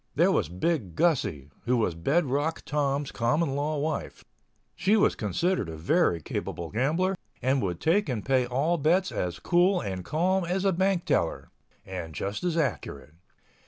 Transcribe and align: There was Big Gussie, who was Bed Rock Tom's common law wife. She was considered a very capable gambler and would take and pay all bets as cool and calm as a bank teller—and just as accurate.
There 0.15 0.31
was 0.31 0.49
Big 0.49 0.95
Gussie, 0.95 1.51
who 1.65 1.77
was 1.77 1.93
Bed 1.93 2.25
Rock 2.25 2.63
Tom's 2.65 3.11
common 3.11 3.53
law 3.55 3.77
wife. 3.77 4.25
She 4.75 4.97
was 4.97 5.13
considered 5.13 5.69
a 5.69 5.77
very 5.77 6.19
capable 6.23 6.71
gambler 6.71 7.15
and 7.39 7.61
would 7.61 7.79
take 7.79 8.09
and 8.09 8.25
pay 8.25 8.47
all 8.47 8.79
bets 8.79 9.11
as 9.11 9.37
cool 9.37 9.79
and 9.79 10.03
calm 10.03 10.43
as 10.43 10.65
a 10.65 10.73
bank 10.73 11.05
teller—and 11.05 12.15
just 12.15 12.43
as 12.43 12.57
accurate. 12.57 13.13